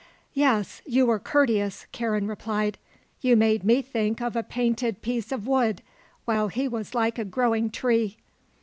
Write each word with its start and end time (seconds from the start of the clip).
"Yes, 0.33 0.81
you 0.87 1.05
were 1.05 1.19
courteous," 1.19 1.85
Karen 1.91 2.25
replied. 2.25 2.79
"You 3.19 3.35
made 3.35 3.63
me 3.63 3.83
think 3.83 4.19
of 4.19 4.35
a 4.35 4.41
painted 4.41 5.03
piece 5.03 5.31
of 5.31 5.45
wood 5.45 5.83
while 6.25 6.47
he 6.47 6.67
was 6.67 6.95
like 6.95 7.19
a 7.19 7.23
growing 7.25 7.69
tree." 7.69 8.17